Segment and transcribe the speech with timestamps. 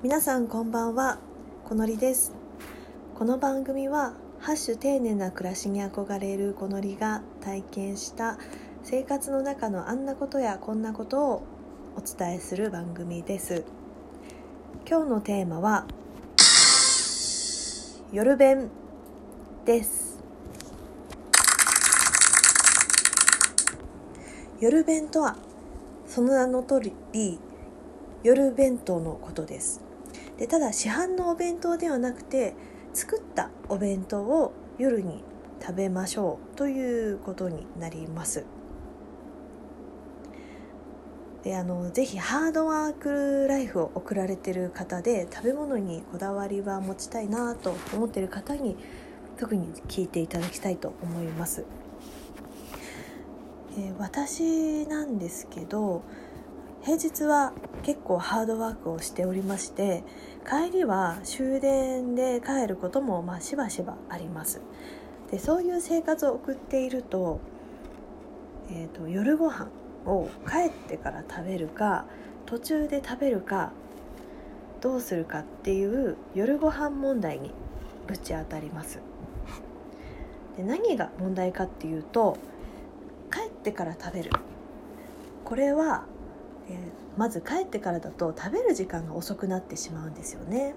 [0.00, 1.18] 皆さんこんばんは。
[1.64, 2.32] このりです。
[3.16, 8.38] この番組はハッシュ丁寧な暮らしに憧れるこのりが体験した
[8.84, 11.42] 生活の中のあんなことやこんなことを
[11.96, 13.64] お伝えする番組です。
[14.88, 15.84] 今日のテーマは
[18.12, 18.70] 夜弁
[19.64, 20.20] です。
[24.60, 25.34] 夜弁とは
[26.06, 27.40] その名の通り
[28.22, 29.87] 夜弁当のことです。
[30.38, 32.54] でただ市販のお弁当ではなくて
[32.94, 35.22] 作ったお弁当を夜に
[35.60, 38.46] 食べましょうということになります。
[41.42, 48.76] であのぜひハードワークライフを送られてる方で食べ物にこだわりは持ちたいなと思ってる方に
[49.38, 51.64] 特に聞いていただきたいと思います、
[53.78, 56.02] え、私なんですけど
[56.88, 57.52] 平日は
[57.82, 60.04] 結構ハードワークをしておりまして
[60.48, 64.62] 帰りは終電で帰ることもまあしばしばあります。
[65.30, 67.40] でそういう生活を送っていると,、
[68.70, 69.68] えーと、夜ご飯
[70.06, 72.06] を帰ってから食べるか
[72.46, 73.72] 途中で食べるか
[74.80, 77.50] どうするかっていう夜ご飯問題に
[78.06, 79.00] ぶち当たります。
[80.56, 82.38] で何が問題かっていうと
[83.30, 84.30] 帰ってから食べる。
[85.44, 86.06] これは
[86.68, 86.76] えー、
[87.16, 90.74] まず帰ってからだと食べる時間が遅くなってしまうんですよね。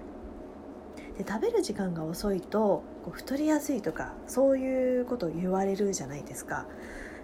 [1.18, 6.66] で食べる時間が遅いとこう太りやすいとかそういうことを言われるじゃないですか。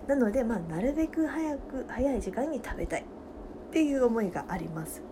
[0.06, 3.04] なので、まあ、なるべく早く早い時間に食べたいっ
[3.72, 5.02] ていう思いがあります。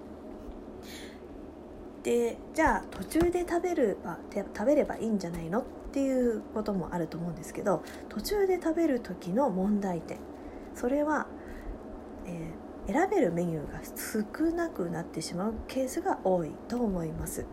[2.02, 10.18] でじゃあ途中で食べるあ食べればいいんじゃないのっていうこともあると思うんですけど途中で食べる時の問題点
[10.74, 11.26] それは、
[12.26, 17.44] えー選べるメニューが少なくなってしまうケースが多いと思います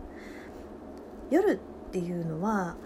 [1.30, 1.56] 夜っ
[1.90, 2.76] ていうのは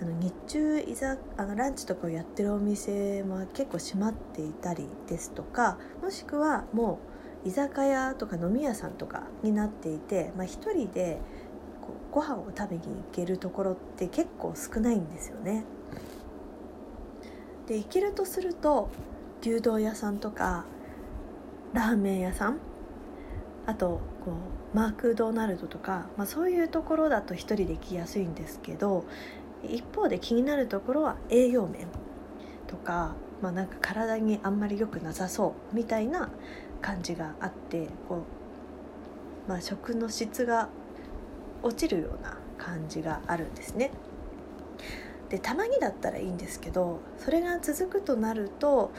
[0.00, 6.98] あの日中いざあのランチとかをやってるお店も結構閉まっていたりですとかもしくはも
[7.44, 11.20] う居酒屋とか飲み屋さんとかになっていて、まあ、一人で
[11.80, 15.64] こうご飯を食べに行けるところって結構少ないんですよね。
[17.68, 18.90] で行けるとすると
[19.42, 20.64] 牛丼屋さんとか
[21.76, 22.58] ラーメン屋さん？
[23.66, 24.32] あとこ
[24.72, 29.04] うマクドナルドとか、まあ、そういうところだと1人で行きやすいんですけど
[29.62, 31.88] 一方で気になるところは営業面
[32.66, 36.30] とか,、まあ、なんか体にあんまり良くなさそうみたいな
[36.80, 38.22] 感じがあってこ
[39.46, 40.70] う、まあ、食の質が
[41.62, 43.90] 落ちるような感じがあるんですね。
[45.28, 48.92] でたまにだったらいいんですけどそれが続くとなると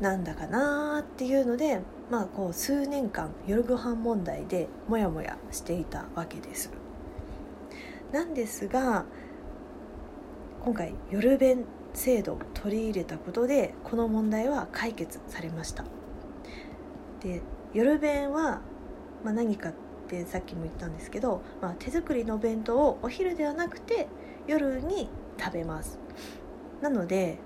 [0.00, 6.70] なんだかなっていうのでまあこう数年間夜ご飯問題でモヤモヤしていたわけです。
[8.12, 9.04] なんですが
[10.64, 11.64] 今回夜弁
[11.94, 15.84] 制度を取り入れたことでこの問題は解決されました。
[17.20, 17.42] で
[17.74, 18.60] 夜弁は、
[19.24, 19.72] まあ、何かっ
[20.08, 24.08] てさっきも言ったんですけど、まあ、手作りのお弁当をお昼ではなくて
[24.46, 25.08] 夜に
[25.38, 25.98] 食べます。
[26.80, 27.38] なので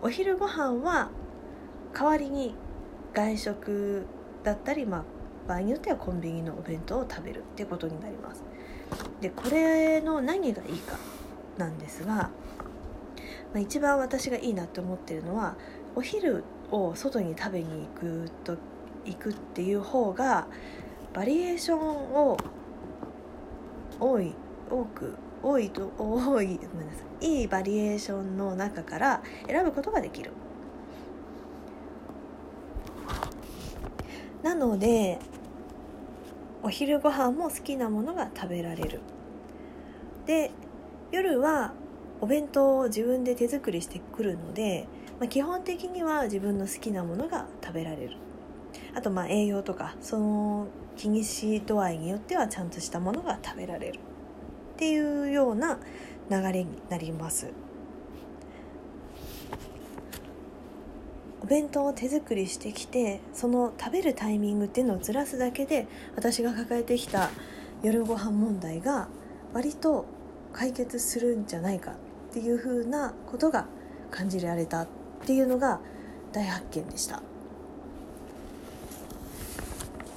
[0.00, 1.10] お昼ご飯は
[1.92, 2.54] 代わりに
[3.14, 4.06] 外食
[4.42, 5.04] だったり、まあ、
[5.48, 8.42] 場合によってはコンビニのお弁当を食べるっていうことになります。
[9.20, 10.98] でこれの何がいいか
[11.56, 12.30] なんですが、ま
[13.54, 15.56] あ、一番私がいいなって思ってるのは
[15.94, 18.56] お昼を外に食べに行くと
[19.04, 20.46] 行くっていう方が
[21.12, 22.36] バリエーションを
[24.00, 24.34] 多い
[24.70, 30.32] 多く多いと多いごめんなさいいいバリエーションの中から選ぶことができる。
[34.42, 35.18] なので
[36.62, 39.00] お昼ご飯も好きなものが食べられる。
[40.26, 40.50] で
[41.10, 41.72] 夜は
[42.20, 44.86] お弁当を自分で手作りしてくるので、
[45.18, 48.16] まあ、基本的には自分の好きなものが食べられる。
[48.94, 50.66] あとまあ栄養とかその
[50.96, 53.98] 気にし度合いによってはちゃんとしたものが食べられる。
[54.74, 55.78] っていうような
[56.30, 57.48] 流れになります。
[61.42, 67.30] お弁当を手作りしてきてその食べるタイミングっていうのをずらすだけで私が抱えてきた
[67.82, 69.08] 夜ご飯問題が
[69.52, 70.06] 割と
[70.52, 71.94] 解決するんじゃないかっ
[72.32, 73.66] ていうふうなことが
[74.10, 74.88] 感じられたっ
[75.26, 75.80] ていうのが
[76.32, 77.22] 大発見でした、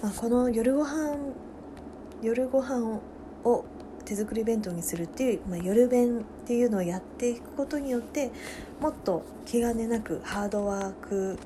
[0.04, 1.18] まあ、この夜ご飯
[2.22, 3.00] 夜ご飯
[3.44, 3.66] を
[4.06, 8.32] 手作り弁当にするっていう、まあ、夜弁っていうのをやっていくことによって
[8.80, 11.38] もっと気兼ねなくハードワーク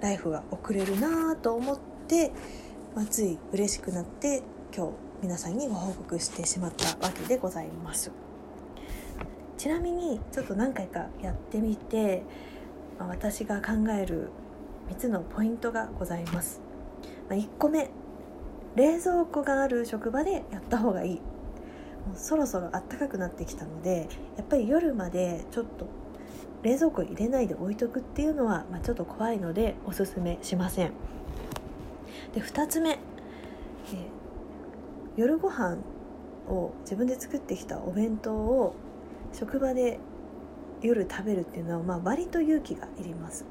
[0.00, 2.32] ライフが送れるなと思って、
[2.94, 4.42] まあ、つい嬉しくなって
[4.76, 4.92] 今日
[5.22, 8.10] 皆さんにご報告してしまったわけでございます。
[9.56, 12.22] ちなみにちょっと何回かやってみて、
[12.96, 14.30] まあ、私が考える
[14.90, 16.60] 3つのポイントがございます、
[17.28, 17.90] まあ、1個目
[18.76, 21.20] 冷蔵庫がある職場でやった方がいい。
[22.08, 24.08] もうそろそろ暖かくなってきたので
[24.38, 25.86] やっぱり夜までちょっと
[26.62, 30.92] 冷蔵庫入れないで置いとくっていうのは、まあ、ちょっと怖いのでおすすめしません。
[32.34, 32.98] で2つ目、え、
[35.16, 35.78] 夜ご飯
[36.48, 38.74] を自分で作ってきたお弁当を
[39.32, 40.00] 職場で
[40.82, 43.44] 夜食べるっていうのは、まあ、割と勇気がいります。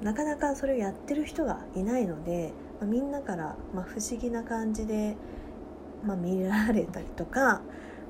[0.00, 5.16] なかなかそれをやってる人がいないので、まあ、みんなから、ま、不思議な感じで、
[6.04, 7.60] まあ、見られたりとか、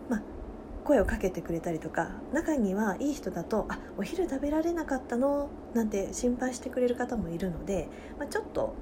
[0.08, 0.22] まあ、
[0.84, 7.88] 声をかけてくれたりとか中にはいい人だと「あお昼食べられなかったの?」なんて心配してくれる方もいるので、
[8.18, 8.74] まあ、ちょっと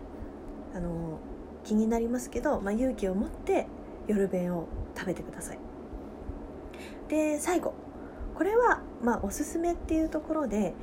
[0.75, 1.19] あの
[1.65, 3.67] 気になりますけど、まあ、勇気を持って
[4.07, 4.67] 夜弁を
[4.97, 5.59] 食べてください。
[7.09, 7.75] で最後
[8.35, 10.75] これはまあおすすめっていうところで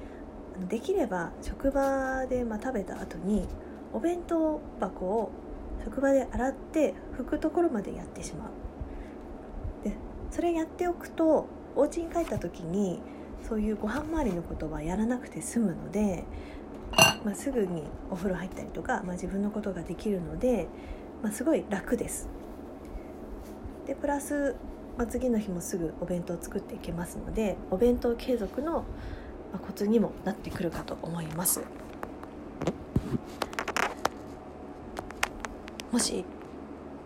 [0.69, 3.47] できれば職場でまあ食べた後に
[3.93, 5.31] お弁当箱を
[5.83, 8.49] 職場で洗って拭くところまでやってしまう。
[9.83, 9.95] で
[10.31, 13.01] それやっておくとお家に帰った時に
[13.47, 16.23] そういうご飯周りのことはやらなくて済むので、
[17.25, 20.67] まあ、すぐにお風呂入ったりとか、まあ、自分のことができるので、
[21.21, 22.29] まあ、すごい楽です。
[23.85, 24.55] でプラス、
[24.97, 28.85] まあ、次の日もすぐお弁当を作っていけますのでお弁当継続の
[29.61, 31.61] コツにもなってくるかと思います。
[35.93, 36.25] もし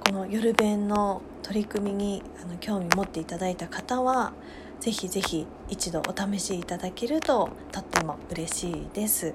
[0.05, 4.31] この夜弁の取り組みにあの興味持っていただいた方は
[4.79, 9.33] ぜひぜひ一度お試しいただけるととっても嬉しいです。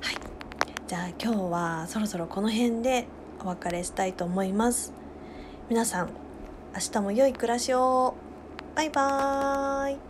[0.00, 0.16] はい。
[0.88, 3.08] じゃあ今日はそろそろこの辺で
[3.44, 4.94] お別れしたいと思います。
[5.68, 6.08] 皆さん
[6.72, 8.14] 明日も良い暮らしを。
[8.74, 10.09] バイバーイ。